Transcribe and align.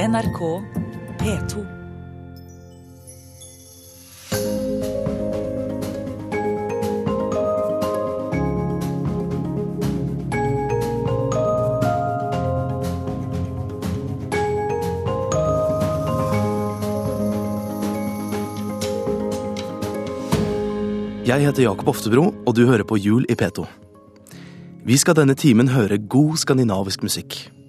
NRK 0.00 0.40
P2. 1.20 1.60
Jeg 21.26 21.44
heter 21.44 21.62
Jakob 21.62 21.88
Oftebro, 21.88 22.32
og 22.46 22.56
du 22.56 22.64
hører 22.64 22.84
på 22.88 22.96
Jul 22.96 23.28
i 23.28 23.36
P2. 23.36 23.68
Vi 24.88 24.96
skal 24.96 25.20
denne 25.20 25.36
timen 25.36 25.68
høre 25.76 26.00
god 26.00 26.40
skandinavisk 26.40 27.04
musikk. 27.04 27.59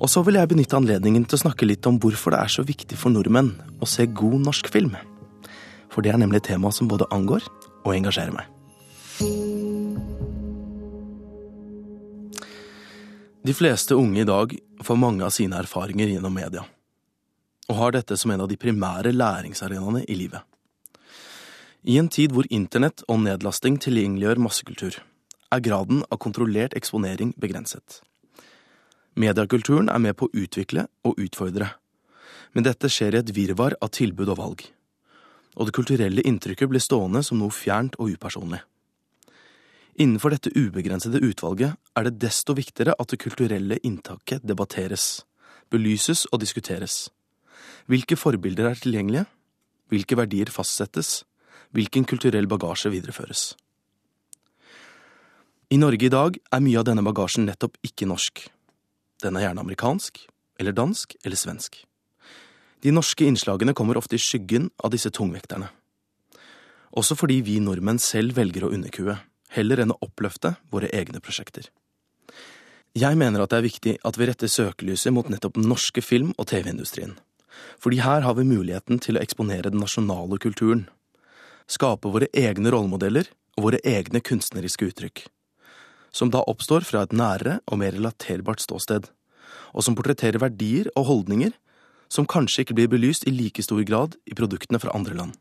Og 0.00 0.08
så 0.08 0.22
vil 0.24 0.38
jeg 0.40 0.48
benytte 0.48 0.78
anledningen 0.78 1.26
til 1.28 1.36
å 1.36 1.42
snakke 1.42 1.66
litt 1.68 1.84
om 1.88 1.98
hvorfor 2.00 2.32
det 2.32 2.40
er 2.40 2.52
så 2.52 2.64
viktig 2.64 2.96
for 2.96 3.12
nordmenn 3.12 3.52
å 3.84 3.88
se 3.88 4.06
god 4.08 4.40
norsk 4.46 4.70
film. 4.72 4.94
For 5.92 6.00
det 6.00 6.14
er 6.14 6.20
nemlig 6.22 6.40
et 6.40 6.48
tema 6.54 6.72
som 6.72 6.88
både 6.88 7.08
angår 7.12 7.44
og 7.84 7.92
engasjerer 7.92 8.32
meg. 8.32 8.48
De 13.44 13.56
fleste 13.56 13.96
unge 13.96 14.20
i 14.22 14.28
dag 14.28 14.56
får 14.84 15.00
mange 15.00 15.24
av 15.24 15.32
sine 15.36 15.60
erfaringer 15.60 16.12
gjennom 16.12 16.32
media, 16.32 16.64
og 17.68 17.78
har 17.78 17.94
dette 17.96 18.16
som 18.20 18.32
en 18.32 18.44
av 18.44 18.48
de 18.48 18.58
primære 18.60 19.12
læringsarenaene 19.16 20.04
i 20.08 20.16
livet. 20.16 20.44
I 21.88 21.96
en 22.00 22.08
tid 22.12 22.32
hvor 22.36 22.48
internett 22.52 23.04
og 23.08 23.22
nedlasting 23.24 23.78
tilgjengeliggjør 23.80 24.44
massekultur, 24.44 25.00
er 25.50 25.64
graden 25.64 26.04
av 26.08 26.20
kontrollert 26.20 26.76
eksponering 26.76 27.32
begrenset. 27.40 28.02
Mediekulturen 29.18 29.90
er 29.90 29.98
med 29.98 30.16
på 30.16 30.28
å 30.28 30.34
utvikle 30.36 30.86
og 31.06 31.18
utfordre, 31.18 31.72
men 32.54 32.66
dette 32.66 32.90
skjer 32.90 33.14
i 33.14 33.20
et 33.20 33.32
virvar 33.34 33.76
av 33.82 33.92
tilbud 33.94 34.30
og 34.34 34.38
valg. 34.38 34.64
Og 35.58 35.66
det 35.66 35.74
kulturelle 35.74 36.24
inntrykket 36.26 36.70
blir 36.70 36.82
stående 36.82 37.22
som 37.26 37.40
noe 37.40 37.54
fjernt 37.54 37.98
og 37.98 38.14
upersonlig. 38.14 38.60
Innenfor 40.00 40.32
dette 40.32 40.52
ubegrensede 40.54 41.20
utvalget 41.26 41.74
er 41.98 42.06
det 42.06 42.20
desto 42.22 42.54
viktigere 42.56 42.94
at 42.98 43.10
det 43.10 43.20
kulturelle 43.20 43.80
inntaket 43.82 44.46
debatteres, 44.46 45.24
belyses 45.70 46.24
og 46.30 46.40
diskuteres. 46.40 47.08
Hvilke 47.90 48.16
forbilder 48.16 48.70
er 48.70 48.78
tilgjengelige? 48.78 49.26
Hvilke 49.90 50.16
verdier 50.16 50.54
fastsettes? 50.54 51.20
hvilken 51.76 52.06
kulturell 52.08 52.48
bagasje 52.50 52.90
videreføres. 52.90 53.54
I 55.70 55.78
Norge 55.78 56.08
i 56.08 56.12
dag 56.12 56.38
er 56.50 56.62
mye 56.64 56.80
av 56.80 56.86
denne 56.88 57.04
bagasjen 57.06 57.46
nettopp 57.46 57.78
ikke 57.86 58.08
norsk. 58.10 58.42
Den 59.22 59.36
er 59.36 59.48
gjerne 59.48 59.64
amerikansk, 59.64 60.22
eller 60.60 60.76
dansk, 60.76 61.16
eller 61.24 61.36
svensk. 61.36 61.82
De 62.80 62.92
norske 62.94 63.26
innslagene 63.28 63.74
kommer 63.76 63.98
ofte 64.00 64.16
i 64.16 64.22
skyggen 64.22 64.70
av 64.80 64.92
disse 64.94 65.12
tungvekterne. 65.12 65.68
Også 66.96 67.14
fordi 67.14 67.40
vi 67.46 67.58
nordmenn 67.62 68.00
selv 68.02 68.38
velger 68.38 68.66
å 68.66 68.72
underkue, 68.74 69.18
heller 69.54 69.82
enn 69.82 69.92
å 69.94 69.98
oppløfte 70.04 70.54
våre 70.72 70.88
egne 70.96 71.20
prosjekter. 71.22 71.68
Jeg 72.96 73.18
mener 73.18 73.44
at 73.44 73.52
det 73.52 73.58
er 73.60 73.68
viktig 73.68 73.92
at 74.06 74.16
vi 74.18 74.26
retter 74.26 74.50
søkelyset 74.50 75.14
mot 75.14 75.28
nettopp 75.30 75.60
den 75.60 75.68
norske 75.70 76.02
film- 76.02 76.34
og 76.38 76.48
TV-industrien. 76.50 77.14
Fordi 77.78 78.00
her 78.02 78.24
har 78.24 78.34
vi 78.34 78.48
muligheten 78.48 78.98
til 78.98 79.18
å 79.18 79.22
eksponere 79.22 79.70
den 79.70 79.82
nasjonale 79.82 80.40
kulturen 80.42 80.88
skape 81.70 82.10
våre 82.10 82.28
egne 82.34 82.72
rollemodeller 82.72 83.28
og 83.56 83.68
våre 83.68 83.80
egne 83.86 84.22
kunstneriske 84.24 84.88
uttrykk, 84.90 85.24
som 86.12 86.30
da 86.30 86.42
oppstår 86.50 86.86
fra 86.86 87.04
et 87.04 87.14
nærere 87.14 87.60
og 87.66 87.80
mer 87.82 87.94
relaterbart 87.96 88.62
ståsted, 88.62 89.08
og 89.74 89.86
som 89.86 89.96
portretterer 89.98 90.42
verdier 90.42 90.90
og 90.96 91.06
holdninger 91.10 91.54
som 92.10 92.26
kanskje 92.26 92.64
ikke 92.64 92.76
blir 92.78 92.90
belyst 92.90 93.26
i 93.28 93.34
like 93.34 93.62
stor 93.62 93.82
grad 93.86 94.16
i 94.26 94.34
produktene 94.34 94.80
fra 94.82 94.94
andre 94.96 95.14
land. 95.14 95.36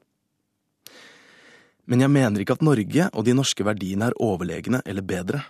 Men 1.90 2.06
jeg 2.06 2.14
mener 2.14 2.44
ikke 2.44 2.59
at 2.59 2.66
Norge 2.66 3.09
og 3.09 3.25
de 3.25 3.34
norske 3.34 3.66
verdiene 3.66 4.12
er 4.12 4.19
overlegne 4.22 4.84
eller 4.85 5.06
bedre, 5.06 5.41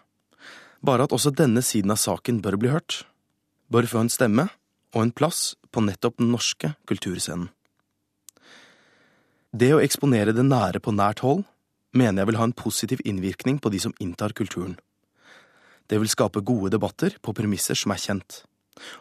bare 0.79 1.03
at 1.03 1.11
også 1.15 1.35
denne 1.35 1.61
siden 1.65 1.91
av 1.91 1.99
saken 1.99 2.39
bør 2.39 2.55
bli 2.55 2.71
hørt, 2.71 3.03
bør 3.67 3.89
få 3.91 4.05
en 4.05 4.11
stemme 4.13 4.47
og 4.95 5.01
en 5.03 5.11
plass 5.11 5.57
på 5.75 5.83
nettopp 5.83 6.21
den 6.21 6.31
norske 6.31 6.71
kulturscenen. 6.87 7.49
Det 9.51 9.73
å 9.73 9.81
eksponere 9.81 10.31
det 10.31 10.45
nære 10.45 10.79
på 10.79 10.93
nært 10.93 11.23
hold 11.25 11.43
mener 11.97 12.21
jeg 12.21 12.29
vil 12.29 12.37
ha 12.37 12.45
en 12.45 12.55
positiv 12.55 13.01
innvirkning 13.03 13.57
på 13.59 13.71
de 13.73 13.81
som 13.81 13.95
inntar 13.99 14.35
kulturen. 14.37 14.77
Det 15.89 15.97
vil 15.97 16.11
skape 16.11 16.43
gode 16.45 16.71
debatter 16.73 17.15
på 17.21 17.33
premisser 17.33 17.77
som 17.77 17.93
er 17.93 18.01
kjent, 18.01 18.43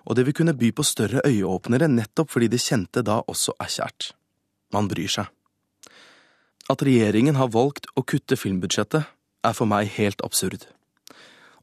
og 0.09 0.17
det 0.17 0.25
vil 0.27 0.37
kunne 0.41 0.57
by 0.57 0.71
på 0.75 0.87
større 0.87 1.23
øyeåpnere 1.27 1.89
nettopp 1.93 2.33
fordi 2.33 2.49
det 2.53 2.63
kjente 2.65 3.05
da 3.05 3.21
også 3.29 3.55
er 3.61 3.71
kjært. 3.75 4.13
Man 4.75 4.89
bryr 4.89 5.13
seg. 5.13 5.29
At 6.69 6.83
regjeringen 6.85 7.39
har 7.39 7.53
valgt 7.53 7.89
å 7.97 8.05
kutte 8.05 8.37
filmbudsjettet, 8.37 9.07
er 9.45 9.55
for 9.55 9.71
meg 9.71 9.89
helt 9.95 10.21
absurd. 10.27 10.67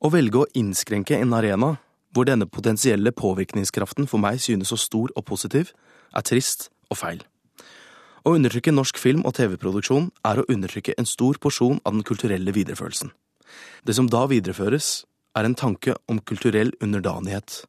Å 0.01 0.09
velge 0.09 0.41
å 0.41 0.49
innskrenke 0.57 1.17
en 1.19 1.33
arena 1.35 1.75
hvor 2.15 2.25
denne 2.29 2.47
potensielle 2.47 3.11
påvirkningskraften 3.11 4.07
for 4.07 4.23
meg 4.23 4.39
synes 4.41 4.71
så 4.71 4.79
stor 4.79 5.11
og 5.13 5.25
positiv, 5.27 5.73
er 6.15 6.23
trist 6.23 6.69
og 6.89 7.01
feil. 7.01 7.19
Å 8.25 8.33
undertrykke 8.33 8.73
norsk 8.73 8.97
film- 8.97 9.25
og 9.27 9.35
TV-produksjon 9.37 10.07
er 10.25 10.39
å 10.39 10.45
undertrykke 10.49 10.95
en 10.97 11.05
stor 11.05 11.37
porsjon 11.37 11.81
av 11.83 11.93
den 11.93 12.05
kulturelle 12.07 12.55
videreførelsen. 12.55 13.11
Det 13.85 13.93
som 13.93 14.07
da 14.09 14.23
videreføres, 14.31 15.03
er 15.35 15.47
en 15.47 15.57
tanke 15.57 15.95
om 16.11 16.21
kulturell 16.23 16.71
underdanighet, 16.81 17.63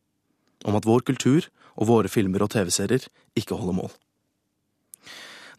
om 0.64 0.78
at 0.78 0.86
vår 0.86 1.04
kultur 1.10 1.48
og 1.76 1.90
våre 1.90 2.10
filmer 2.12 2.44
og 2.44 2.52
TV-serier 2.54 3.08
ikke 3.38 3.58
holder 3.58 3.76
mål. 3.76 3.92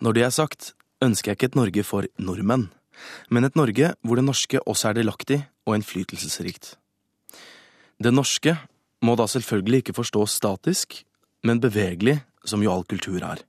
Når 0.01 0.15
det 0.15 0.23
er 0.25 0.33
sagt, 0.33 0.73
ønsker 1.03 1.31
jeg 1.31 1.37
ikke 1.37 1.49
et 1.51 1.59
Norge 1.59 1.83
for 1.85 2.07
nordmenn, 2.21 2.69
men 3.29 3.45
et 3.45 3.57
Norge 3.57 3.93
hvor 4.01 4.17
det 4.17 4.25
norske 4.25 4.61
også 4.65 4.91
er 4.91 4.99
delaktig 4.99 5.41
og 5.67 5.77
innflytelsesrikt. 5.77 6.75
Det 8.01 8.13
norske 8.13 8.55
må 9.05 9.15
da 9.17 9.27
selvfølgelig 9.29 9.83
ikke 9.83 9.97
forstås 9.97 10.37
statisk, 10.39 11.03
men 11.45 11.61
bevegelig, 11.61 12.21
som 12.45 12.63
jo 12.63 12.71
all 12.73 12.85
kultur 12.89 13.21
er. 13.21 13.41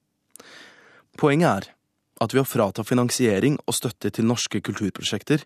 Poenget 1.18 1.48
er 1.48 1.68
at 2.18 2.34
ved 2.34 2.42
å 2.42 2.48
frata 2.48 2.82
finansiering 2.84 3.56
og 3.64 3.76
støtte 3.76 4.10
til 4.10 4.26
norske 4.26 4.60
kulturprosjekter, 4.64 5.44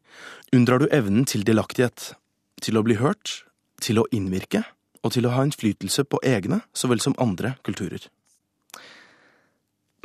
unndrar 0.57 0.83
du 0.83 0.89
evnen 0.91 1.27
til 1.29 1.45
delaktighet, 1.45 2.15
til 2.63 2.79
å 2.79 2.85
bli 2.87 2.97
hørt, 3.01 3.43
til 3.83 3.99
å 3.99 4.07
innvirke 4.15 4.65
og 5.03 5.15
til 5.17 5.27
å 5.27 5.33
ha 5.35 5.43
innflytelse 5.45 6.05
på 6.07 6.21
egne 6.27 6.63
så 6.75 6.91
vel 6.91 7.03
som 7.03 7.17
andre 7.23 7.57
kulturer. 7.67 8.07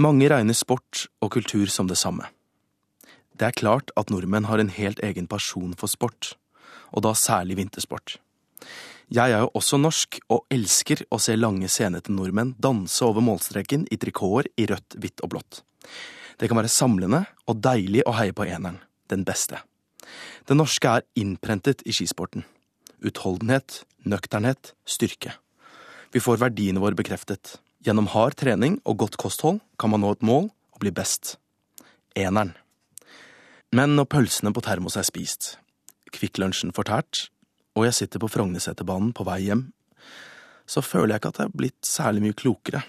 Mange 0.01 0.29
regner 0.29 0.57
sport 0.57 1.07
og 1.25 1.31
kultur 1.34 1.69
som 1.73 1.90
det 1.90 1.97
samme. 1.97 2.29
Det 3.38 3.45
er 3.47 3.57
klart 3.57 3.94
at 3.97 4.09
nordmenn 4.13 4.50
har 4.50 4.62
en 4.62 4.73
helt 4.73 5.01
egen 5.06 5.29
person 5.29 5.75
for 5.78 5.90
sport, 5.90 6.34
og 6.94 7.06
da 7.06 7.13
særlig 7.18 7.59
vintersport. 7.59 8.18
Jeg 9.13 9.31
er 9.31 9.45
jo 9.45 9.51
også 9.56 9.78
norsk 9.79 10.18
og 10.34 10.50
elsker 10.51 11.06
å 11.13 11.19
se 11.22 11.38
lange, 11.38 11.69
senete 11.72 12.12
nordmenn 12.12 12.56
danse 12.59 13.06
over 13.06 13.24
målstreken 13.24 13.85
i 13.94 13.97
trikoter 14.01 14.50
i 14.57 14.66
rødt, 14.68 14.97
hvitt 15.00 15.24
og 15.24 15.31
blått. 15.31 15.62
Det 16.38 16.50
kan 16.50 16.59
være 16.59 16.74
samlende 16.74 17.24
og 17.47 17.62
deilig 17.63 18.03
å 18.06 18.18
heie 18.18 18.35
på 18.35 18.45
eneren, 18.45 18.81
den 19.09 19.24
beste. 19.25 19.62
Det 20.47 20.57
norske 20.57 20.97
er 20.97 21.06
innprentet 21.19 21.84
i 21.85 21.95
skisporten. 21.95 22.45
Utholdenhet, 23.06 23.84
nøkternhet, 24.07 24.73
styrke. 24.88 25.35
Vi 26.13 26.23
får 26.23 26.41
verdiene 26.41 26.81
våre 26.81 26.97
bekreftet. 26.97 27.57
Gjennom 27.85 28.09
hard 28.13 28.38
trening 28.40 28.79
og 28.88 29.03
godt 29.03 29.18
kosthold 29.22 29.62
kan 29.79 29.94
man 29.94 30.03
nå 30.03 30.16
et 30.16 30.25
mål 30.25 30.50
og 30.50 30.81
bli 30.84 30.91
best. 30.91 31.35
Eneren. 32.18 32.56
Men 33.75 33.95
når 33.97 34.07
pølsene 34.09 34.53
på 34.56 34.63
termos 34.63 34.95
er 34.97 35.06
spist, 35.06 35.57
Kvikklunsjen 36.16 36.72
fortært 36.74 37.28
og 37.78 37.85
jeg 37.85 37.97
sitter 38.00 38.22
på 38.22 38.29
Frognerseterbanen 38.31 39.13
på 39.16 39.25
vei 39.28 39.41
hjem, 39.45 39.68
så 40.68 40.81
føler 40.84 41.13
jeg 41.13 41.22
ikke 41.22 41.31
at 41.31 41.39
jeg 41.39 41.50
har 41.50 41.59
blitt 41.62 41.88
særlig 41.88 42.24
mye 42.25 42.38
klokere. 42.38 42.81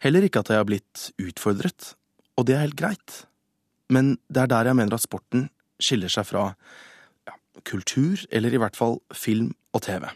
Heller 0.00 0.24
ikke 0.26 0.40
at 0.40 0.50
jeg 0.50 0.62
har 0.62 0.68
blitt 0.68 1.04
utfordret, 1.20 1.92
og 2.34 2.48
det 2.48 2.56
er 2.56 2.64
helt 2.64 2.78
greit. 2.78 3.18
Men 3.92 4.16
det 4.32 4.44
er 4.44 4.50
der 4.50 4.70
jeg 4.70 4.78
mener 4.80 4.96
at 4.96 5.04
sporten 5.04 5.48
skiller 5.84 6.12
seg 6.12 6.26
fra 6.28 6.44
ja, 7.28 7.36
kultur, 7.66 8.24
eller 8.32 8.54
i 8.54 8.60
hvert 8.62 8.78
fall 8.78 8.98
film 9.14 9.52
og 9.76 9.84
TV. 9.86 10.08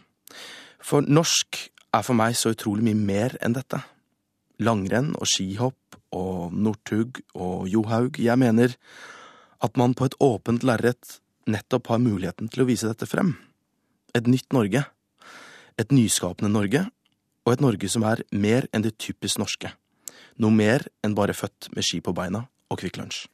For 0.81 1.05
norsk 1.05 1.61
er 1.95 2.05
for 2.05 2.17
meg 2.17 2.37
så 2.37 2.53
utrolig 2.55 2.85
mye 2.87 2.97
mer 2.97 3.37
enn 3.43 3.55
dette. 3.57 3.81
Langrenn 4.59 5.13
og 5.15 5.29
skihopp 5.29 5.99
og 6.15 6.53
Northug 6.53 7.21
og 7.37 7.69
Johaug. 7.69 8.19
Jeg 8.19 8.41
mener 8.41 8.75
at 9.63 9.77
man 9.77 9.95
på 9.95 10.09
et 10.09 10.17
åpent 10.23 10.65
lerret 10.65 11.19
nettopp 11.49 11.89
har 11.91 12.01
muligheten 12.01 12.49
til 12.51 12.63
å 12.63 12.69
vise 12.69 12.89
dette 12.89 13.07
frem 13.09 13.35
et 14.15 14.27
nytt 14.27 14.53
Norge, 14.55 14.83
et 15.77 15.91
nyskapende 15.93 16.51
Norge, 16.51 16.85
og 17.45 17.53
et 17.53 17.61
Norge 17.63 17.89
som 17.91 18.05
er 18.07 18.23
mer 18.31 18.67
enn 18.73 18.85
det 18.85 18.97
typisk 19.01 19.39
norske, 19.41 19.71
noe 20.41 20.53
mer 20.53 20.85
enn 21.05 21.15
bare 21.17 21.35
født 21.37 21.71
med 21.75 21.85
ski 21.85 22.01
på 22.03 22.13
beina 22.15 22.45
og 22.69 22.81
Kvikk 22.81 22.99
Lunsj. 22.99 23.27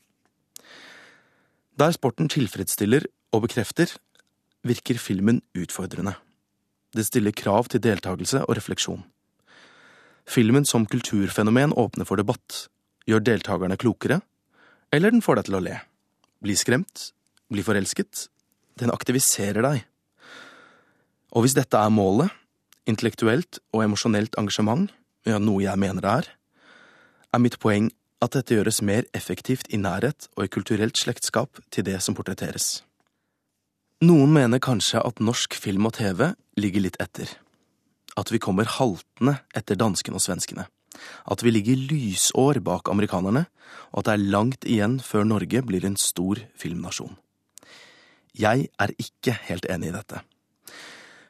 Der 1.75 1.91
sporten 1.91 2.29
tilfredsstiller 2.31 3.03
og 3.35 3.41
bekrefter, 3.43 3.89
virker 4.63 4.95
filmen 4.95 5.41
utfordrende. 5.57 6.13
Det 6.95 7.03
stiller 7.03 7.35
krav 7.35 7.67
til 7.67 7.83
deltakelse 7.83 8.45
og 8.45 8.55
refleksjon. 8.55 9.03
Filmen 10.25 10.63
som 10.65 10.85
kulturfenomen 10.87 11.75
åpner 11.75 12.07
for 12.07 12.15
debatt, 12.15 12.69
gjør 13.05 13.25
deltakerne 13.27 13.75
klokere, 13.77 14.21
eller 14.95 15.11
den 15.11 15.21
får 15.21 15.41
deg 15.41 15.49
til 15.49 15.57
å 15.59 15.61
le. 15.65 15.75
Bli 16.39 16.55
skremt, 16.55 17.09
bli 17.51 17.65
forelsket. 17.65 18.29
Den 18.79 18.93
aktiviserer 18.95 19.67
deg. 19.67 19.83
Og 21.35 21.43
hvis 21.43 21.57
dette 21.59 21.75
er 21.75 21.91
målet, 21.91 22.31
intellektuelt 22.87 23.59
og 23.75 23.83
emosjonelt 23.83 24.39
engasjement, 24.39 24.87
ja, 25.27 25.41
noe 25.43 25.65
jeg 25.65 25.81
mener 25.81 26.05
det 26.05 26.15
er, 26.21 26.31
er 27.35 27.43
mitt 27.43 27.59
poeng 27.59 27.91
at 28.25 28.35
dette 28.35 28.57
gjøres 28.57 28.81
mer 28.81 29.05
effektivt 29.17 29.69
i 29.73 29.79
nærhet 29.79 30.27
og 30.35 30.47
i 30.47 30.51
kulturelt 30.51 30.97
slektskap 30.97 31.61
til 31.71 31.85
det 31.87 31.99
som 32.03 32.17
portretteres. 32.17 32.83
Noen 34.03 34.33
mener 34.35 34.59
kanskje 34.59 34.99
at 34.99 35.21
norsk 35.23 35.55
film 35.55 35.87
og 35.87 35.95
TV 35.97 36.33
ligger 36.59 36.83
litt 36.83 36.97
etter. 37.01 37.29
At 38.19 38.31
vi 38.31 38.41
kommer 38.43 38.67
haltende 38.67 39.37
etter 39.55 39.79
danskene 39.79 40.19
og 40.19 40.23
svenskene. 40.25 40.67
At 41.27 41.43
vi 41.43 41.51
ligger 41.51 41.79
lysår 41.79 42.61
bak 42.63 42.89
amerikanerne, 42.91 43.45
og 43.91 44.01
at 44.01 44.07
det 44.07 44.15
er 44.15 44.31
langt 44.35 44.67
igjen 44.67 44.99
før 45.03 45.27
Norge 45.27 45.61
blir 45.67 45.85
en 45.87 45.97
stor 45.99 46.39
filmnasjon. 46.59 47.15
Jeg 48.35 48.67
er 48.79 48.91
ikke 48.99 49.35
helt 49.47 49.67
enig 49.71 49.91
i 49.91 49.95
dette. 49.95 50.21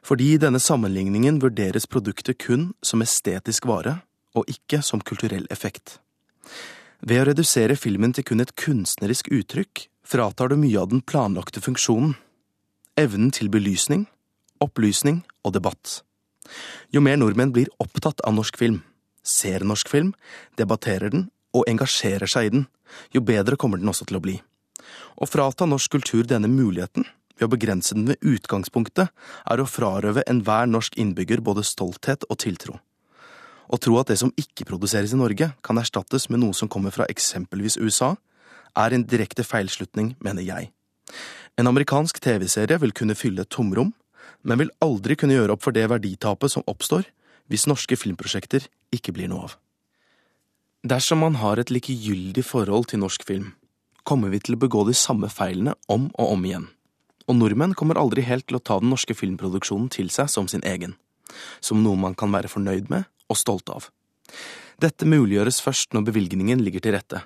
Fordi 0.06 0.32
i 0.34 0.42
denne 0.42 0.62
sammenligningen 0.62 1.40
vurderes 1.42 1.86
produktet 1.90 2.38
kun 2.42 2.72
som 2.82 3.02
estetisk 3.02 3.66
vare, 3.66 4.00
og 4.34 4.46
ikke 4.50 4.82
som 4.84 5.02
kulturell 5.02 5.46
effekt. 5.50 5.98
Ved 7.00 7.20
å 7.20 7.26
redusere 7.28 7.76
filmen 7.76 8.14
til 8.16 8.24
kun 8.24 8.40
et 8.40 8.54
kunstnerisk 8.56 9.28
uttrykk, 9.34 9.86
fratar 10.06 10.48
du 10.48 10.56
mye 10.60 10.80
av 10.80 10.90
den 10.92 11.02
planlagte 11.04 11.60
funksjonen. 11.60 12.14
Evnen 12.96 13.32
til 13.34 13.50
belysning, 13.52 14.06
opplysning 14.64 15.20
og 15.44 15.52
debatt. 15.58 16.00
Jo 16.94 17.02
mer 17.04 17.18
nordmenn 17.20 17.52
blir 17.52 17.68
opptatt 17.82 18.22
av 18.24 18.36
norsk 18.38 18.56
film, 18.56 18.80
ser 19.26 19.66
norsk 19.66 19.90
film, 19.92 20.14
debatterer 20.56 21.12
den 21.12 21.28
og 21.52 21.66
engasjerer 21.68 22.30
seg 22.30 22.48
i 22.48 22.54
den, 22.54 22.66
jo 23.12 23.20
bedre 23.20 23.58
kommer 23.60 23.82
den 23.82 23.90
også 23.92 24.06
til 24.08 24.20
å 24.20 24.24
bli. 24.24 24.38
Å 25.20 25.28
frata 25.28 25.66
norsk 25.68 25.92
kultur 25.98 26.24
denne 26.24 26.48
muligheten, 26.48 27.04
ved 27.36 27.48
å 27.48 27.52
begrense 27.52 27.96
den 27.96 28.08
ved 28.08 28.22
utgangspunktet, 28.24 29.12
er 29.44 29.60
å 29.60 29.68
frarøve 29.68 30.24
enhver 30.30 30.68
norsk 30.70 30.96
innbygger 30.96 31.42
både 31.44 31.66
stolthet 31.66 32.24
og 32.30 32.40
tiltro. 32.40 32.78
Å 33.66 33.78
tro 33.82 33.96
at 33.98 34.10
det 34.12 34.18
som 34.20 34.32
ikke 34.38 34.66
produseres 34.68 35.14
i 35.14 35.18
Norge, 35.18 35.50
kan 35.62 35.80
erstattes 35.80 36.28
med 36.30 36.42
noe 36.42 36.54
som 36.54 36.70
kommer 36.70 36.94
fra 36.94 37.08
eksempelvis 37.10 37.78
USA, 37.82 38.14
er 38.76 38.94
en 38.94 39.06
direkte 39.08 39.44
feilslutning, 39.46 40.14
mener 40.22 40.44
jeg. 40.46 40.70
En 41.56 41.66
amerikansk 41.70 42.20
TV-serie 42.20 42.78
vil 42.82 42.92
kunne 42.92 43.16
fylle 43.16 43.42
et 43.42 43.50
tomrom, 43.50 43.94
men 44.46 44.60
vil 44.60 44.72
aldri 44.84 45.16
kunne 45.18 45.34
gjøre 45.38 45.56
opp 45.56 45.64
for 45.64 45.74
det 45.74 45.86
verditapet 45.90 46.52
som 46.52 46.66
oppstår 46.70 47.08
hvis 47.50 47.66
norske 47.70 47.96
filmprosjekter 47.98 48.66
ikke 48.94 49.14
blir 49.16 49.30
noe 49.30 49.48
av. 49.48 49.56
Dersom 50.86 51.24
man 51.24 51.38
har 51.40 51.58
et 51.58 51.72
likegyldig 51.72 52.44
forhold 52.46 52.90
til 52.92 53.00
norsk 53.02 53.24
film, 53.26 53.54
kommer 54.06 54.30
vi 54.30 54.38
til 54.38 54.54
å 54.54 54.60
begå 54.62 54.84
de 54.86 54.94
samme 54.94 55.30
feilene 55.32 55.74
om 55.90 56.10
og 56.14 56.36
om 56.36 56.46
igjen. 56.46 56.68
Og 57.26 57.40
nordmenn 57.40 57.74
kommer 57.74 57.98
aldri 57.98 58.22
helt 58.22 58.46
til 58.46 58.60
å 58.60 58.62
ta 58.62 58.78
den 58.78 58.92
norske 58.92 59.16
filmproduksjonen 59.18 59.88
til 59.90 60.12
seg 60.14 60.30
som 60.30 60.46
sin 60.50 60.62
egen, 60.62 60.94
som 61.58 61.82
noe 61.82 61.98
man 61.98 62.14
kan 62.14 62.30
være 62.30 62.52
fornøyd 62.52 62.92
med 62.92 63.08
og 63.28 63.38
stolt 63.38 63.70
av. 63.72 63.88
Dette 64.82 65.08
muliggjøres 65.08 65.62
først 65.64 65.96
når 65.96 66.08
bevilgningen 66.10 66.62
ligger 66.62 66.84
til 66.84 66.96
rette, 66.96 67.22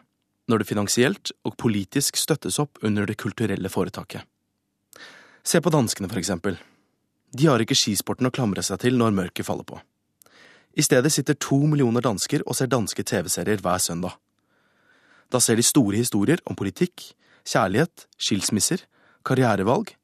når 0.50 0.62
det 0.62 0.70
finansielt 0.70 1.32
og 1.46 1.56
politisk 1.58 2.18
støttes 2.20 2.60
opp 2.62 2.78
under 2.86 3.06
det 3.06 3.18
kulturelle 3.18 3.70
foretaket. 3.72 4.22
Se 5.42 5.60
på 5.60 5.72
danskene, 5.72 6.08
for 6.10 6.20
eksempel. 6.20 6.58
De 7.32 7.46
har 7.46 7.62
ikke 7.62 7.78
skisporten 7.78 8.28
å 8.28 8.34
klamre 8.34 8.62
seg 8.66 8.82
til 8.82 8.98
når 8.98 9.14
mørket 9.16 9.46
faller 9.46 9.66
på. 9.66 9.78
I 10.78 10.84
stedet 10.86 11.10
sitter 11.12 11.38
to 11.38 11.58
millioner 11.66 12.04
dansker 12.04 12.44
og 12.46 12.56
ser 12.58 12.70
danske 12.70 13.02
TV-serier 13.02 13.62
hver 13.62 13.82
søndag. 13.82 14.14
Da 15.30 15.40
ser 15.42 15.58
de 15.58 15.66
store 15.66 15.98
historier 15.98 16.42
om 16.46 16.58
politikk, 16.58 17.02
kjærlighet, 17.46 18.06
skilsmisser, 18.18 18.84
karrierevalg, 19.26 19.94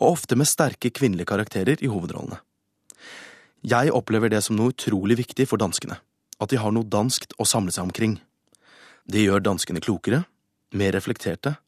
og 0.00 0.14
ofte 0.14 0.36
med 0.36 0.48
sterke 0.48 0.92
kvinnelige 0.92 1.28
karakterer 1.28 1.80
i 1.84 1.90
hovedrollene. 1.90 2.40
Jeg 3.60 3.92
opplever 3.92 4.32
det 4.32 4.40
som 4.44 4.56
noe 4.56 4.72
utrolig 4.72 5.18
viktig 5.20 5.44
for 5.50 5.60
danskene, 5.60 5.98
at 6.40 6.48
de 6.52 6.58
har 6.60 6.72
noe 6.72 6.88
danskt 6.88 7.34
å 7.36 7.44
samle 7.44 7.72
seg 7.74 7.90
omkring. 7.90 8.14
Det 9.04 9.20
gjør 9.20 9.42
danskene 9.44 9.82
klokere, 9.84 10.22
mer 10.72 10.94
reflekterte, 10.96 11.58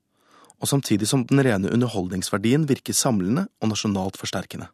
og 0.62 0.70
samtidig 0.70 1.08
som 1.10 1.26
den 1.28 1.42
rene 1.44 1.72
underholdningsverdien 1.74 2.64
virker 2.70 2.96
samlende 2.96 3.48
og 3.60 3.72
nasjonalt 3.74 4.16
forsterkende. 4.16 4.70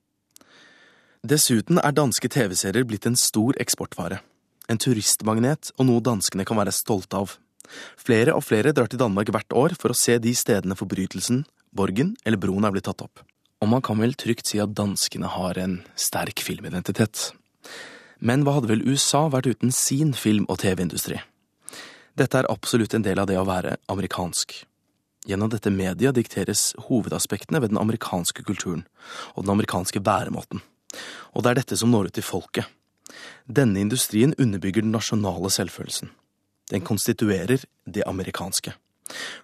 Dessuten 1.26 1.80
er 1.82 1.96
danske 1.96 2.28
TV-serier 2.30 2.86
blitt 2.86 3.08
en 3.08 3.18
stor 3.18 3.56
eksportvare. 3.58 4.20
En 4.70 4.78
turistmagnet 4.78 5.72
og 5.74 5.88
noe 5.88 6.04
danskene 6.04 6.46
kan 6.46 6.60
være 6.60 6.76
stolte 6.76 7.18
av. 7.18 7.34
Flere 7.98 8.36
og 8.36 8.44
flere 8.46 8.70
drar 8.76 8.86
til 8.92 9.00
Danmark 9.00 9.32
hvert 9.34 9.56
år 9.56 9.74
for 9.80 9.90
å 9.90 9.98
se 9.98 10.20
de 10.22 10.36
stedene 10.38 10.78
forbrytelsen, 10.78 11.42
borgen 11.74 12.14
eller 12.24 12.38
broen 12.38 12.68
er 12.68 12.76
blitt 12.76 12.86
tatt 12.86 13.02
opp. 13.02 13.24
Og 13.58 13.68
man 13.68 13.82
kan 13.82 13.98
vel 13.98 14.14
trygt 14.14 14.46
si 14.50 14.60
at 14.62 14.76
danskene 14.78 15.30
har 15.32 15.58
en 15.58 15.80
sterk 15.98 16.42
filmidentitet. 16.44 17.32
Men 18.18 18.44
hva 18.46 18.56
hadde 18.58 18.70
vel 18.70 18.86
USA 18.86 19.26
vært 19.30 19.50
uten 19.50 19.74
sin 19.74 20.14
film- 20.14 20.46
og 20.48 20.60
TV-industri? 20.62 21.18
Dette 22.18 22.38
er 22.38 22.50
absolutt 22.50 22.94
en 22.94 23.04
del 23.06 23.18
av 23.18 23.28
det 23.30 23.38
å 23.38 23.46
være 23.46 23.76
amerikansk. 23.90 24.54
Gjennom 25.28 25.50
dette 25.52 25.70
media 25.70 26.10
dikteres 26.14 26.72
hovedaspektene 26.88 27.60
ved 27.60 27.74
den 27.74 27.80
amerikanske 27.80 28.42
kulturen 28.46 28.86
og 29.34 29.44
den 29.44 29.52
amerikanske 29.54 30.02
væremåten. 30.02 30.62
Og 31.34 31.42
det 31.42 31.50
er 31.50 31.60
dette 31.60 31.78
som 31.78 31.90
når 31.92 32.08
ut 32.08 32.18
til 32.18 32.26
folket. 32.26 32.66
Denne 33.46 33.82
industrien 33.82 34.34
underbygger 34.38 34.86
den 34.86 34.94
nasjonale 34.94 35.50
selvfølelsen. 35.52 36.10
Den 36.70 36.84
konstituerer 36.84 37.64
det 37.86 38.06
amerikanske. 38.06 38.74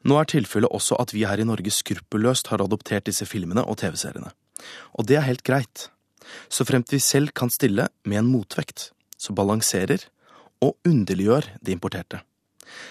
Nå 0.05 0.19
er 0.20 0.28
tilfellet 0.28 0.72
også 0.72 0.99
at 1.00 1.14
vi 1.14 1.25
her 1.28 1.40
i 1.40 1.46
Norge 1.49 1.72
skruppelløst 1.72 2.50
har 2.52 2.62
adoptert 2.64 3.06
disse 3.08 3.26
filmene 3.28 3.64
og 3.64 3.78
TV-seriene. 3.81 4.32
Og 4.99 5.08
det 5.08 5.19
er 5.20 5.28
helt 5.28 5.44
greit. 5.46 5.88
Så 6.49 6.64
fremt 6.69 6.93
vi 6.93 7.00
selv 7.02 7.34
kan 7.37 7.52
stille 7.52 7.88
med 8.05 8.20
en 8.20 8.31
motvekt, 8.31 8.90
som 9.16 9.37
balanserer 9.37 10.06
og 10.64 10.76
underliggjør 10.88 11.50
det 11.61 11.76
importerte. 11.76 12.22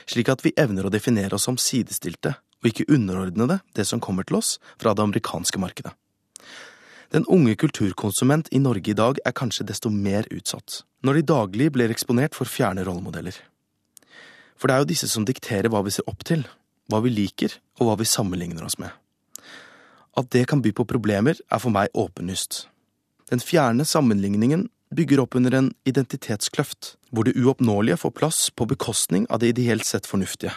Slik 0.09 0.29
at 0.29 0.43
vi 0.45 0.53
evner 0.59 0.87
å 0.87 0.93
definere 0.93 1.37
oss 1.37 1.47
som 1.49 1.57
sidestilte 1.57 2.35
og 2.63 2.69
ikke 2.69 2.87
underordnede 2.93 3.59
det 3.75 3.85
som 3.89 4.01
kommer 4.03 4.25
til 4.27 4.39
oss 4.39 4.57
fra 4.81 4.93
det 4.93 5.03
amerikanske 5.03 5.59
markedet. 5.59 5.93
Den 7.13 7.27
unge 7.29 7.53
kulturkonsument 7.59 8.47
i 8.51 8.61
Norge 8.61 8.89
i 8.89 8.97
dag 8.97 9.19
er 9.21 9.35
kanskje 9.37 9.67
desto 9.69 9.91
mer 9.93 10.25
utsatt, 10.33 10.81
når 11.05 11.19
de 11.19 11.27
daglig 11.29 11.67
blir 11.75 11.91
eksponert 11.93 12.33
for 12.33 12.49
fjerne 12.49 12.85
rollemodeller. 12.87 13.35
For 14.57 14.69
det 14.69 14.75
er 14.75 14.81
jo 14.81 14.89
disse 14.89 15.09
som 15.11 15.25
dikterer 15.27 15.69
hva 15.69 15.83
vi 15.85 15.93
ser 15.93 16.07
opp 16.09 16.23
til, 16.25 16.47
hva 16.91 17.01
vi 17.03 17.13
liker 17.13 17.55
og 17.79 17.87
hva 17.87 17.97
vi 17.99 18.09
sammenligner 18.09 18.65
oss 18.65 18.79
med. 18.81 18.91
At 20.17 20.29
det 20.35 20.45
kan 20.49 20.61
by 20.61 20.73
på 20.75 20.85
problemer, 20.85 21.39
er 21.49 21.61
for 21.61 21.73
meg 21.73 21.93
åpenlyst. 21.97 22.67
Den 23.31 23.41
fjerne 23.41 23.85
sammenligningen 23.87 24.67
bygger 24.93 25.23
opp 25.23 25.35
under 25.39 25.55
en 25.57 25.71
identitetskløft, 25.89 26.95
hvor 27.09 27.25
det 27.25 27.35
uoppnåelige 27.39 27.97
får 28.03 28.13
plass 28.19 28.39
på 28.53 28.67
bekostning 28.69 29.25
av 29.29 29.41
det 29.41 29.53
ideelt 29.55 29.87
sett 29.89 30.09
fornuftige. 30.09 30.53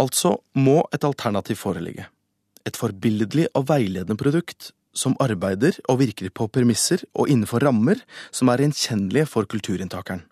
Altså 0.00 0.38
må 0.56 0.80
et 0.94 1.04
alternativ 1.04 1.60
foreligge. 1.60 2.06
Et 2.64 2.76
forbilledlig 2.76 3.48
og 3.56 3.68
veiledende 3.68 4.16
produkt 4.20 4.72
som 4.96 5.16
arbeider 5.22 5.76
og 5.88 6.00
virker 6.00 6.32
på 6.34 6.48
premisser 6.52 7.04
og 7.14 7.30
innenfor 7.30 7.62
rammer 7.64 8.00
som 8.34 8.50
er 8.50 8.64
gjenkjennelige 8.64 9.28
for 9.30 9.48
kulturinntakeren, 9.50 10.24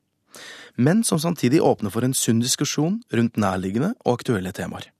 men 0.76 1.04
som 1.06 1.20
samtidig 1.22 1.62
åpner 1.64 1.94
for 1.94 2.06
en 2.06 2.14
sunn 2.14 2.42
diskusjon 2.42 3.00
rundt 3.14 3.38
nærliggende 3.38 3.94
og 4.04 4.18
aktuelle 4.18 4.52
temaer. 4.54 4.90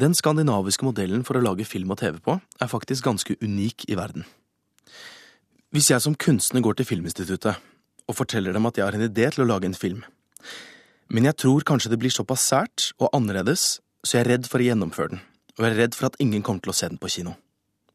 Den 0.00 0.14
skandinaviske 0.14 0.86
modellen 0.86 1.22
for 1.26 1.38
å 1.38 1.44
lage 1.44 1.66
film 1.68 1.92
og 1.94 2.00
TV 2.00 2.18
på 2.22 2.38
er 2.38 2.70
faktisk 2.70 3.06
ganske 3.06 3.36
unik 3.42 3.86
i 3.88 3.98
verden. 3.98 4.26
Hvis 5.74 5.90
jeg 5.90 6.02
som 6.02 6.16
kunstner 6.18 6.62
går 6.62 6.78
til 6.78 6.88
Filminstituttet 6.88 7.62
og 8.08 8.18
forteller 8.18 8.54
dem 8.54 8.66
at 8.66 8.78
jeg 8.78 8.86
har 8.86 8.98
en 8.98 9.06
idé 9.06 9.30
til 9.30 9.44
å 9.44 9.48
lage 9.48 9.70
en 9.70 9.78
film, 9.78 10.02
men 11.08 11.30
jeg 11.30 11.38
tror 11.38 11.66
kanskje 11.66 11.92
det 11.92 12.00
blir 12.02 12.14
såpass 12.14 12.46
sært 12.50 12.90
og 12.98 13.12
annerledes, 13.14 13.78
så 14.04 14.18
jeg 14.18 14.26
er 14.26 14.32
redd 14.34 14.50
for 14.50 14.62
å 14.62 14.68
gjennomføre 14.68 15.14
den, 15.14 15.24
og 15.56 15.64
jeg 15.64 15.72
er 15.72 15.82
redd 15.84 15.98
for 15.98 16.10
at 16.10 16.20
ingen 16.22 16.42
kommer 16.42 16.64
til 16.64 16.74
å 16.74 16.78
se 16.78 16.90
den 16.90 17.00
på 17.00 17.12
kino 17.16 17.38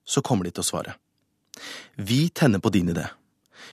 så 0.10 0.24
kommer 0.25 0.48
de 0.48 0.53
til 0.53 0.65
å 0.65 0.70
svare. 0.70 0.96
Vi 1.96 2.29
tenner 2.34 2.62
på 2.63 2.72
din 2.74 2.91
idé. 2.94 3.06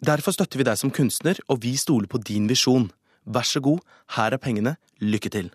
Derfor 0.05 0.35
støtter 0.37 0.61
vi 0.61 0.67
deg 0.69 0.79
som 0.81 0.93
kunstner, 0.93 1.39
og 1.49 1.63
vi 1.65 1.77
stoler 1.81 2.11
på 2.11 2.21
din 2.21 2.49
visjon. 2.51 2.91
Vær 3.25 3.47
så 3.49 3.63
god, 3.65 3.81
her 4.19 4.37
er 4.37 4.43
pengene, 4.43 4.77
lykke 5.01 5.33
til. 5.33 5.49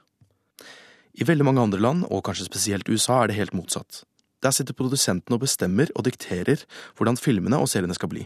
I 1.19 1.27
veldig 1.27 1.45
mange 1.47 1.63
andre 1.63 1.81
land, 1.81 2.05
og 2.07 2.23
kanskje 2.27 2.47
spesielt 2.47 2.89
USA, 2.89 3.21
er 3.21 3.31
det 3.31 3.39
helt 3.39 3.55
motsatt. 3.57 4.03
Der 4.41 4.53
sitter 4.55 4.73
produsentene 4.77 5.37
og 5.37 5.43
bestemmer 5.43 5.91
og 5.95 6.05
dikterer 6.07 6.63
hvordan 6.97 7.19
filmene 7.19 7.59
og 7.61 7.69
seriene 7.69 7.97
skal 7.97 8.09
bli. 8.09 8.23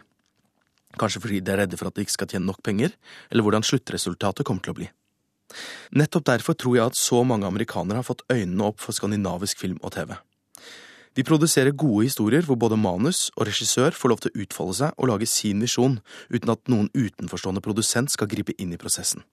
Kanskje 0.99 1.21
fordi 1.23 1.41
de 1.43 1.51
er 1.51 1.63
redde 1.63 1.79
for 1.79 1.89
at 1.89 1.97
de 1.97 2.05
ikke 2.05 2.15
skal 2.15 2.29
tjene 2.31 2.47
nok 2.47 2.61
penger, 2.63 2.93
eller 3.31 3.43
hvordan 3.43 3.65
sluttresultatet 3.67 4.47
kommer 4.47 4.63
til 4.63 4.75
å 4.75 4.77
bli. 4.77 4.87
Nettopp 5.95 6.25
derfor 6.29 6.55
tror 6.57 6.77
jeg 6.77 6.91
at 6.91 6.99
så 6.99 7.21
mange 7.27 7.47
amerikanere 7.47 7.99
har 7.99 8.07
fått 8.07 8.23
øynene 8.31 8.71
opp 8.71 8.79
for 8.81 8.95
skandinavisk 8.95 9.59
film 9.61 9.77
og 9.83 9.93
TV. 9.97 10.15
De 11.15 11.23
produserer 11.23 11.71
gode 11.71 12.09
historier 12.09 12.43
hvor 12.43 12.59
både 12.59 12.79
manus 12.79 13.29
og 13.37 13.45
regissør 13.47 13.95
får 13.95 14.11
lov 14.11 14.23
til 14.23 14.33
å 14.33 14.43
utfolde 14.43 14.79
seg 14.81 14.97
og 14.97 15.11
lage 15.11 15.29
sin 15.31 15.61
visjon, 15.63 15.99
uten 16.27 16.51
at 16.51 16.71
noen 16.71 16.89
utenforstående 16.91 17.63
produsent 17.63 18.11
skal 18.11 18.31
gripe 18.31 18.55
inn 18.59 18.73
i 18.75 18.79
prosessen. 18.79 19.23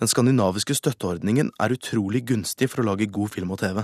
Den 0.00 0.10
skandinaviske 0.10 0.74
støtteordningen 0.78 1.52
er 1.60 1.74
utrolig 1.74 2.24
gunstig 2.28 2.70
for 2.72 2.82
å 2.82 2.90
lage 2.92 3.10
god 3.12 3.32
film 3.34 3.54
og 3.54 3.60
TV. 3.62 3.82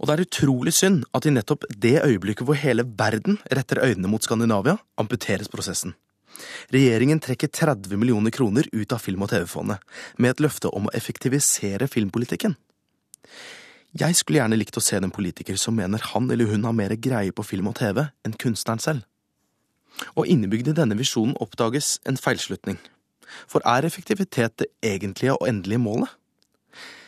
Og 0.00 0.08
det 0.08 0.14
er 0.14 0.24
utrolig 0.24 0.74
synd 0.74 1.04
at 1.14 1.26
i 1.26 1.32
nettopp 1.32 1.66
det 1.70 2.00
øyeblikket 2.02 2.46
hvor 2.48 2.58
hele 2.58 2.86
verden 2.98 3.38
retter 3.46 3.82
øynene 3.84 4.10
mot 4.10 4.24
Skandinavia, 4.24 4.76
amputeres 4.98 5.50
prosessen. 5.52 5.94
Regjeringen 6.74 7.20
trekker 7.22 7.48
30 7.48 7.96
millioner 7.96 8.34
kroner 8.34 8.66
ut 8.72 8.92
av 8.92 8.98
Film- 8.98 9.22
og 9.22 9.30
TV-fondet, 9.30 9.78
med 10.18 10.34
et 10.34 10.42
løfte 10.42 10.72
om 10.74 10.88
å 10.88 10.94
effektivisere 10.98 11.86
filmpolitikken. 11.86 12.56
Jeg 13.94 14.16
skulle 14.18 14.40
gjerne 14.40 14.58
likt 14.58 14.74
å 14.74 14.82
se 14.82 14.98
en 14.98 15.14
politiker 15.14 15.54
som 15.60 15.76
mener 15.78 16.02
han 16.10 16.26
eller 16.26 16.50
hun 16.50 16.66
har 16.66 16.74
mer 16.74 16.96
greie 16.98 17.30
på 17.30 17.44
film 17.46 17.68
og 17.70 17.76
TV 17.78 18.00
enn 18.26 18.34
kunstneren 18.34 18.82
selv. 18.82 19.04
Og 20.18 20.26
innebygd 20.26 20.72
i 20.72 20.74
denne 20.74 20.98
visjonen 20.98 21.36
oppdages 21.38 22.00
en 22.02 22.18
feilslutning. 22.18 22.80
For 23.50 23.64
er 23.68 23.86
effektivitet 23.86 24.56
det 24.60 24.70
egentlige 24.84 25.36
og 25.36 25.48
endelige 25.48 25.82
målet? 25.82 26.12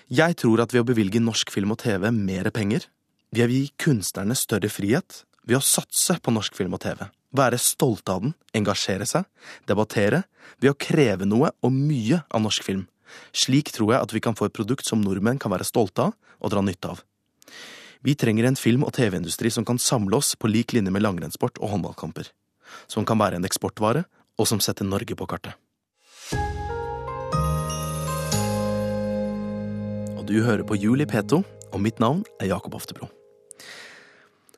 Jeg 0.06 0.36
tror 0.38 0.62
at 0.62 0.72
ved 0.74 0.84
å 0.84 0.86
bevilge 0.86 1.22
norsk 1.22 1.50
film 1.50 1.74
og 1.74 1.80
TV 1.82 2.12
mer 2.14 2.50
penger, 2.54 2.86
ved 3.34 3.48
å 3.48 3.52
gi 3.52 3.64
kunstnerne 3.82 4.36
større 4.38 4.70
frihet, 4.70 5.24
ved 5.46 5.58
å 5.58 5.64
satse 5.64 6.18
på 6.22 6.34
norsk 6.34 6.54
film 6.54 6.76
og 6.78 6.82
TV, 6.84 7.00
være 7.34 7.58
stolte 7.58 8.14
av 8.14 8.22
den, 8.22 8.36
engasjere 8.54 9.06
seg, 9.08 9.26
debattere, 9.66 10.22
ved 10.62 10.72
å 10.72 10.78
kreve 10.78 11.26
noe 11.26 11.50
og 11.62 11.74
mye 11.74 12.22
av 12.30 12.44
norsk 12.44 12.66
film, 12.66 12.86
slik 13.34 13.72
tror 13.74 13.96
jeg 13.96 14.06
at 14.06 14.14
vi 14.14 14.22
kan 14.22 14.38
få 14.38 14.48
et 14.48 14.56
produkt 14.56 14.86
som 14.86 15.02
nordmenn 15.02 15.42
kan 15.42 15.52
være 15.52 15.66
stolte 15.66 16.08
av 16.08 16.16
og 16.38 16.54
dra 16.54 16.62
nytte 16.62 16.94
av. 16.94 17.02
Vi 18.06 18.14
trenger 18.14 18.46
en 18.46 18.58
film- 18.58 18.84
og 18.86 18.94
TV-industri 18.94 19.50
som 19.50 19.64
kan 19.66 19.78
samle 19.82 20.20
oss 20.20 20.36
på 20.38 20.50
lik 20.50 20.76
linje 20.76 20.92
med 20.94 21.02
langrennssport 21.02 21.58
og 21.58 21.72
håndballkamper. 21.72 22.30
Som 22.86 23.06
kan 23.08 23.18
være 23.18 23.40
en 23.40 23.46
eksportvare, 23.48 24.04
og 24.38 24.46
som 24.46 24.60
setter 24.60 24.86
Norge 24.86 25.16
på 25.16 25.26
kartet. 25.26 25.56
Du 30.26 30.40
hører 30.42 30.64
på 30.66 30.76
Juli 30.78 31.06
P2, 31.06 31.38
og 31.72 31.82
mitt 31.82 32.00
navn 32.02 32.24
er 32.40 32.50
Jakob 32.50 32.74
Oftebro. 32.74 33.08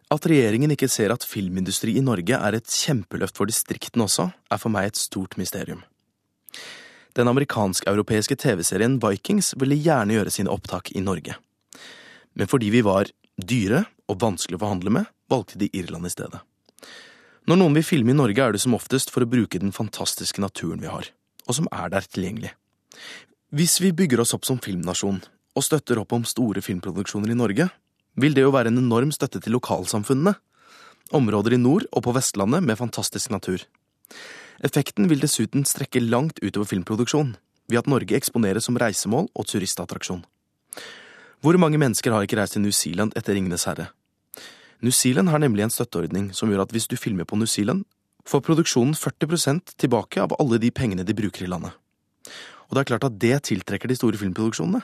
At 0.08 0.24
regjeringen 0.24 0.72
ikke 0.72 0.88
ser 0.88 1.12
at 1.12 1.26
filmindustri 1.28 1.98
i 1.98 2.04
Norge 2.04 2.36
er 2.36 2.56
et 2.56 2.72
kjempeløft 2.72 3.36
for 3.36 3.50
distriktene 3.50 4.06
også, 4.06 4.30
er 4.48 4.60
for 4.60 4.72
meg 4.72 4.88
et 4.88 5.00
stort 5.00 5.36
mysterium. 5.40 5.82
Den 7.18 7.28
amerikansk-europeiske 7.28 8.38
TV-serien 8.40 8.96
Vikings 9.02 9.52
ville 9.60 9.76
gjerne 9.76 10.16
gjøre 10.16 10.32
sine 10.32 10.52
opptak 10.52 10.92
i 10.96 11.04
Norge. 11.04 11.36
Men 12.38 12.48
fordi 12.48 12.72
vi 12.72 12.84
var 12.86 13.10
dyre 13.36 13.84
og 14.08 14.20
vanskelig 14.22 14.56
å 14.56 14.64
forhandle 14.64 14.94
med, 14.94 15.08
valgte 15.28 15.60
de 15.60 15.68
Irland 15.76 16.08
i 16.08 16.14
stedet. 16.14 16.40
Når 17.48 17.60
noen 17.60 17.76
vil 17.76 17.84
filme 17.84 18.14
i 18.14 18.16
Norge, 18.16 18.44
er 18.44 18.54
det 18.54 18.62
som 18.64 18.76
oftest 18.76 19.12
for 19.12 19.24
å 19.24 19.28
bruke 19.28 19.60
den 19.60 19.74
fantastiske 19.76 20.40
naturen 20.40 20.80
vi 20.80 20.88
har, 20.88 21.10
og 21.44 21.56
som 21.58 21.68
er 21.72 21.92
der 21.92 22.08
tilgjengelig. 22.08 22.54
Hvis 23.52 23.80
vi 23.80 23.92
bygger 23.96 24.20
oss 24.24 24.34
opp 24.36 24.44
som 24.48 24.60
filmnasjon 24.60 25.22
og 25.58 25.66
støtter 25.66 25.98
opp 25.98 26.14
om 26.14 26.26
store 26.26 26.62
filmproduksjoner 26.62 27.34
i 27.34 27.38
Norge, 27.38 27.68
vil 28.18 28.34
det 28.34 28.44
jo 28.44 28.54
være 28.54 28.70
en 28.72 28.80
enorm 28.80 29.10
støtte 29.14 29.42
til 29.42 29.56
lokalsamfunnene. 29.56 30.36
Områder 31.14 31.56
i 31.56 31.60
nord 31.60 31.86
og 31.90 32.04
på 32.04 32.14
Vestlandet 32.14 32.64
med 32.64 32.78
fantastisk 32.78 33.32
natur. 33.34 33.64
Effekten 34.64 35.08
vil 35.10 35.22
dessuten 35.22 35.64
strekke 35.66 36.02
langt 36.02 36.40
utover 36.42 36.66
filmproduksjon, 36.66 37.36
ved 37.70 37.82
at 37.82 37.90
Norge 37.90 38.16
eksponeres 38.16 38.66
som 38.68 38.78
reisemål 38.80 39.30
og 39.34 39.46
turistattraksjon. 39.46 40.24
Hvor 41.40 41.58
mange 41.62 41.78
mennesker 41.78 42.12
har 42.12 42.26
ikke 42.26 42.38
reist 42.40 42.56
til 42.56 42.64
New 42.64 42.74
Zealand 42.74 43.14
etter 43.16 43.36
Ringenes 43.36 43.68
herre? 43.68 43.90
New 44.82 44.94
Zealand 44.94 45.30
har 45.30 45.42
nemlig 45.42 45.66
en 45.66 45.74
støtteordning 45.74 46.32
som 46.34 46.50
gjør 46.50 46.64
at 46.66 46.74
hvis 46.74 46.88
du 46.90 46.96
filmer 46.98 47.26
på 47.26 47.38
New 47.38 47.46
Zealand, 47.46 47.84
får 48.28 48.42
produksjonen 48.44 48.94
40% 48.98 49.74
tilbake 49.80 50.20
av 50.20 50.34
alle 50.38 50.58
de 50.60 50.70
pengene 50.74 51.06
de 51.06 51.16
bruker 51.16 51.46
i 51.46 51.50
landet. 51.50 51.72
Og 52.68 52.76
det 52.76 52.82
er 52.82 52.90
klart 52.90 53.06
at 53.08 53.18
det 53.22 53.36
tiltrekker 53.48 53.88
de 53.88 53.96
store 53.96 54.20
filmproduksjonene. 54.20 54.82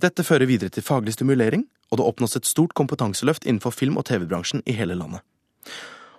Dette 0.00 0.24
fører 0.24 0.48
videre 0.48 0.72
til 0.72 0.84
faglig 0.84 1.12
stimulering, 1.12 1.66
og 1.92 1.98
det 2.00 2.04
oppnås 2.06 2.36
et 2.38 2.46
stort 2.48 2.72
kompetanseløft 2.78 3.44
innenfor 3.44 3.74
film- 3.74 3.98
og 4.00 4.06
TV-bransjen 4.08 4.62
i 4.64 4.72
hele 4.72 4.94
landet. 4.96 5.20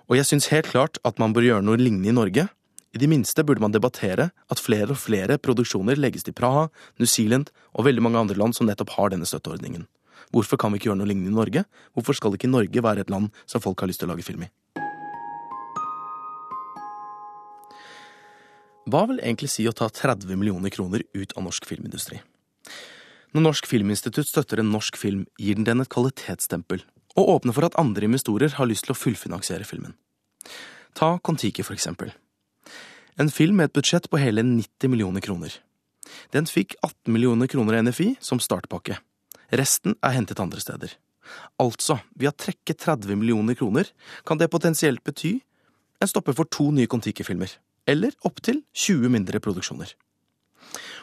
Og 0.05 0.17
jeg 0.19 0.27
syns 0.27 0.51
helt 0.51 0.69
klart 0.69 0.99
at 1.07 1.17
man 1.17 1.33
bør 1.33 1.47
gjøre 1.47 1.65
noe 1.65 1.79
lignende 1.79 2.11
i 2.11 2.13
Norge. 2.13 2.45
I 2.93 3.01
det 3.01 3.09
minste 3.09 3.45
burde 3.47 3.63
man 3.63 3.73
debattere 3.73 4.29
at 4.51 4.61
flere 4.61 4.93
og 4.93 4.99
flere 5.01 5.39
produksjoner 5.41 5.97
legges 5.97 6.27
til 6.27 6.35
Praha, 6.37 6.67
New 6.99 7.09
Zealand 7.09 7.49
og 7.73 7.87
veldig 7.87 8.03
mange 8.05 8.21
andre 8.21 8.37
land 8.37 8.53
som 8.53 8.69
nettopp 8.69 8.93
har 8.99 9.15
denne 9.15 9.25
støtteordningen. 9.25 9.87
Hvorfor 10.29 10.59
kan 10.61 10.69
vi 10.71 10.77
ikke 10.77 10.91
gjøre 10.91 11.01
noe 11.01 11.09
lignende 11.09 11.31
i 11.31 11.39
Norge? 11.39 11.65
Hvorfor 11.95 12.13
skal 12.13 12.37
ikke 12.37 12.51
Norge 12.51 12.83
være 12.83 13.01
et 13.07 13.09
land 13.09 13.31
som 13.47 13.63
folk 13.63 13.81
har 13.81 13.89
lyst 13.89 14.03
til 14.03 14.11
å 14.11 14.13
lage 14.13 14.27
film 14.27 14.45
i? 14.45 14.51
Hva 18.91 19.07
vil 19.09 19.23
egentlig 19.23 19.49
si 19.49 19.65
å 19.65 19.73
ta 19.73 19.89
30 19.89 20.35
millioner 20.35 20.69
kroner 20.69 21.01
ut 21.15 21.33
av 21.33 21.47
norsk 21.47 21.65
filmindustri? 21.65 22.21
Når 23.31 23.45
Norsk 23.45 23.67
Filminstitutt 23.69 24.27
støtter 24.27 24.59
en 24.59 24.73
norsk 24.73 24.97
film, 24.99 25.23
gir 25.39 25.55
den 25.55 25.67
den 25.67 25.83
et 25.83 25.91
kvalitetsstempel, 25.91 26.81
og 27.15 27.29
åpner 27.37 27.55
for 27.55 27.67
at 27.67 27.77
andre 27.79 28.07
investorer 28.09 28.57
har 28.57 28.67
lyst 28.67 28.87
til 28.87 28.95
å 28.95 28.99
fullfinansiere 28.99 29.67
filmen. 29.67 29.95
Ta 30.99 31.17
Kon-Tiki, 31.23 31.63
for 31.63 31.77
eksempel. 31.77 32.11
En 33.19 33.31
film 33.31 33.55
med 33.59 33.69
et 33.69 33.77
budsjett 33.77 34.09
på 34.11 34.19
hele 34.19 34.43
90 34.43 34.91
millioner 34.91 35.23
kroner. 35.23 35.55
Den 36.35 36.47
fikk 36.49 36.75
18 36.81 37.13
millioner 37.13 37.47
kroner 37.47 37.77
av 37.77 37.87
NFI 37.87 38.17
som 38.19 38.41
startpakke. 38.43 38.99
Resten 39.55 39.95
er 40.03 40.15
hentet 40.17 40.39
andre 40.43 40.59
steder. 40.59 40.97
Altså, 41.61 42.01
ved 42.15 42.33
å 42.33 42.35
trekke 42.35 42.75
30 42.75 43.15
millioner 43.15 43.55
kroner 43.55 43.87
kan 44.27 44.39
det 44.39 44.51
potensielt 44.51 45.03
bety 45.07 45.37
en 46.01 46.09
stopper 46.09 46.35
for 46.35 46.49
to 46.51 46.71
nye 46.75 46.89
Kon-Tiki-filmer, 46.89 47.51
eller 47.87 48.15
opptil 48.27 48.63
20 48.75 49.11
mindre 49.13 49.39
produksjoner. 49.39 49.93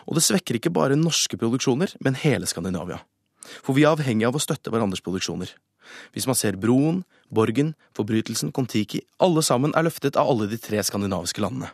Og 0.08 0.16
det 0.16 0.24
svekker 0.24 0.56
ikke 0.56 0.72
bare 0.72 0.96
norske 0.96 1.36
produksjoner, 1.36 1.92
men 2.04 2.16
hele 2.16 2.48
Skandinavia. 2.48 3.02
For 3.64 3.76
vi 3.76 3.84
er 3.84 3.92
avhengig 3.92 4.26
av 4.28 4.36
å 4.36 4.42
støtte 4.42 4.72
hverandres 4.72 5.04
produksjoner. 5.04 5.52
Hvis 6.12 6.26
man 6.28 6.36
ser 6.36 6.58
Broen, 6.60 7.02
Borgen, 7.32 7.74
Forbrytelsen, 7.96 8.52
Kon-Tiki, 8.56 9.02
alle 9.24 9.44
sammen 9.44 9.72
er 9.76 9.86
løftet 9.86 10.18
av 10.20 10.28
alle 10.28 10.48
de 10.50 10.58
tre 10.60 10.82
skandinaviske 10.84 11.44
landene. 11.44 11.70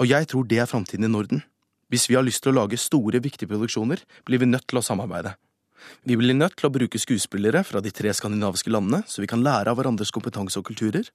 Og 0.00 0.10
jeg 0.10 0.28
tror 0.30 0.48
det 0.48 0.60
er 0.60 0.68
framtiden 0.68 1.06
i 1.06 1.12
Norden. 1.12 1.44
Hvis 1.92 2.08
vi 2.10 2.16
har 2.18 2.24
lyst 2.26 2.42
til 2.44 2.52
å 2.52 2.58
lage 2.58 2.80
store, 2.80 3.20
viktige 3.22 3.48
produksjoner, 3.52 4.02
blir 4.26 4.42
vi 4.42 4.50
nødt 4.50 4.66
til 4.68 4.80
å 4.80 4.84
samarbeide. 4.84 5.36
Vi 6.08 6.16
blir 6.16 6.36
nødt 6.36 6.56
til 6.58 6.68
å 6.68 6.72
bruke 6.72 7.00
skuespillere 7.00 7.60
fra 7.64 7.80
de 7.84 7.92
tre 7.92 8.12
skandinaviske 8.16 8.72
landene, 8.72 9.02
så 9.06 9.20
vi 9.20 9.28
kan 9.30 9.44
lære 9.44 9.70
av 9.70 9.78
hverandres 9.78 10.12
kompetanse 10.14 10.58
og 10.60 10.66
kulturer, 10.68 11.10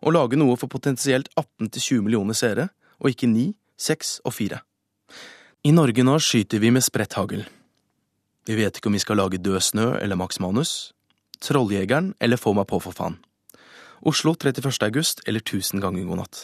og 0.00 0.16
lage 0.16 0.40
noe 0.40 0.56
for 0.60 0.72
potensielt 0.72 1.28
18–20 1.36 2.04
millioner 2.06 2.36
seere, 2.36 2.70
og 3.00 3.12
ikke 3.12 3.28
9, 3.30 3.52
6 3.76 4.14
og 4.24 4.36
4. 4.36 4.64
I 5.64 5.70
Norge 5.72 6.02
nå 6.04 6.18
skyter 6.20 6.60
vi 6.60 6.68
med 6.68 6.84
spredt 6.84 7.14
hagl. 7.16 7.40
Vi 8.44 8.54
vet 8.58 8.76
ikke 8.76 8.90
om 8.90 8.96
vi 8.98 9.00
skal 9.00 9.16
lage 9.16 9.38
Død 9.40 9.62
snø 9.64 9.86
eller 9.96 10.18
Max 10.20 10.36
Manus, 10.36 10.92
Trolljegeren 11.40 12.10
eller 12.20 12.36
Få 12.36 12.50
meg 12.52 12.66
på, 12.68 12.76
for 12.84 12.92
faen. 12.92 13.14
Oslo 14.04 14.34
31. 14.36 14.68
august 14.84 15.22
eller 15.24 15.40
Tusen 15.40 15.80
ganger 15.80 16.04
god 16.04 16.18
natt. 16.20 16.42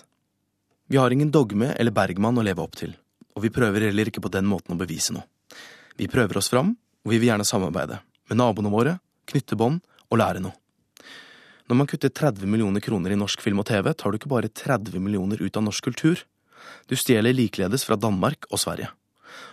Vi 0.88 0.96
har 0.96 1.12
ingen 1.12 1.28
dogme 1.28 1.68
eller 1.74 1.92
Bergman 1.92 2.40
å 2.40 2.44
leve 2.46 2.64
opp 2.64 2.78
til, 2.80 2.94
og 3.36 3.44
vi 3.44 3.50
prøver 3.52 3.90
heller 3.90 4.08
ikke 4.08 4.22
på 4.24 4.30
den 4.32 4.48
måten 4.48 4.72
å 4.72 4.80
bevise 4.80 5.12
noe. 5.12 5.28
Vi 6.00 6.08
prøver 6.08 6.40
oss 6.40 6.48
fram, 6.48 6.70
og 7.04 7.12
vi 7.12 7.18
vil 7.18 7.28
gjerne 7.28 7.44
samarbeide, 7.44 7.98
med 8.32 8.40
naboene 8.40 8.72
våre, 8.72 8.94
knytte 9.28 9.58
bånd 9.60 9.82
og 10.08 10.22
lære 10.22 10.40
noe. 10.46 10.56
Når 11.68 11.76
man 11.76 11.90
kutter 11.92 12.08
30 12.08 12.48
millioner 12.48 12.80
kroner 12.80 13.12
i 13.12 13.20
norsk 13.20 13.44
film 13.44 13.60
og 13.60 13.68
TV, 13.68 13.92
tar 13.92 14.08
du 14.08 14.16
ikke 14.16 14.32
bare 14.32 14.48
30 14.48 14.96
millioner 14.96 15.44
ut 15.44 15.60
av 15.60 15.68
norsk 15.68 15.90
kultur. 15.90 16.24
Du 16.88 16.96
stjeler 16.96 17.36
likeledes 17.36 17.84
fra 17.84 18.00
Danmark 18.00 18.48
og 18.48 18.64
Sverige 18.64 18.88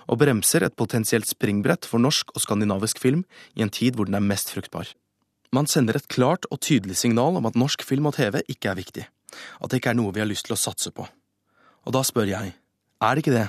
og 0.08 0.20
bremser 0.22 0.66
et 0.66 0.76
potensielt 0.78 1.30
springbrett 1.30 1.88
for 1.88 2.02
norsk 2.04 2.34
og 2.36 2.44
skandinavisk 2.44 3.02
film 3.02 3.26
i 3.56 3.66
en 3.66 3.74
tid 3.74 3.98
hvor 3.98 4.10
den 4.10 4.18
er 4.18 4.26
mest 4.26 4.54
fruktbar. 4.54 4.90
Man 5.56 5.70
sender 5.70 5.96
et 5.96 6.10
klart 6.12 6.48
og 6.52 6.60
tydelig 6.64 6.98
signal 7.00 7.40
om 7.40 7.46
at 7.48 7.56
norsk 7.56 7.84
film 7.88 8.10
og 8.10 8.18
TV 8.18 8.42
ikke 8.52 8.72
er 8.72 8.80
viktig, 8.80 9.06
at 9.62 9.70
det 9.72 9.80
ikke 9.80 9.94
er 9.94 10.00
noe 10.00 10.14
vi 10.16 10.24
har 10.24 10.30
lyst 10.30 10.50
til 10.50 10.58
å 10.58 10.60
satse 10.60 10.92
på. 10.92 11.08
Og 11.88 11.96
da 11.96 12.04
spør 12.04 12.28
jeg, 12.28 12.52
er 13.00 13.16
det 13.16 13.24
ikke 13.24 13.36
det? 13.36 13.48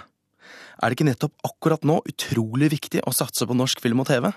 Er 0.79 0.87
det 0.87 0.95
ikke 0.95 1.09
nettopp 1.09 1.49
akkurat 1.49 1.87
nå 1.89 1.99
utrolig 2.07 2.71
viktig 2.77 3.03
å 3.03 3.15
satse 3.15 3.49
på 3.49 3.57
norsk 3.57 3.83
film 3.83 4.05
og 4.05 4.09
TV? 4.13 4.31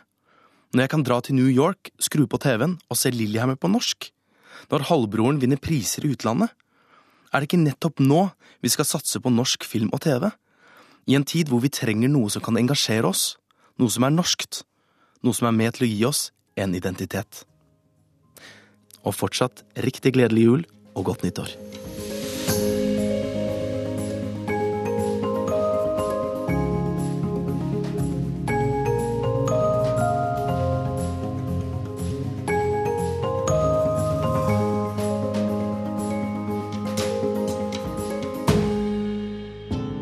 Når 0.71 0.86
jeg 0.86 0.91
kan 0.93 1.03
dra 1.05 1.19
til 1.21 1.38
New 1.38 1.50
York, 1.51 1.91
skru 2.01 2.24
på 2.31 2.39
TV-en 2.41 2.79
og 2.89 2.98
se 2.98 3.12
Lillehammer 3.13 3.60
på 3.60 3.69
norsk? 3.69 4.07
Når 4.71 4.88
halvbroren 4.89 5.41
vinner 5.41 5.62
priser 5.62 6.07
i 6.07 6.13
utlandet? 6.15 6.50
Er 7.31 7.41
det 7.41 7.50
ikke 7.50 7.62
nettopp 7.62 8.01
nå 8.03 8.24
vi 8.63 8.71
skal 8.71 8.88
satse 8.88 9.21
på 9.21 9.33
norsk 9.33 9.67
film 9.67 9.91
og 9.93 10.01
TV? 10.03 10.31
I 11.10 11.15
en 11.17 11.25
tid 11.25 11.50
hvor 11.50 11.63
vi 11.63 11.72
trenger 11.74 12.12
noe 12.12 12.29
som 12.29 12.43
kan 12.46 12.60
engasjere 12.60 13.10
oss, 13.10 13.36
noe 13.81 13.89
som 13.89 14.05
er 14.05 14.13
norskt, 14.13 14.63
noe 15.25 15.38
som 15.38 15.50
er 15.50 15.58
med 15.58 15.77
til 15.77 15.88
å 15.88 15.91
gi 15.91 16.01
oss 16.10 16.24
en 16.60 16.75
identitet. 16.77 17.43
Og 19.01 19.17
fortsatt 19.17 19.63
riktig 19.81 20.13
gledelig 20.17 20.48
jul 20.48 20.65
og 20.93 21.08
godt 21.10 21.25
nyttår. 21.25 21.80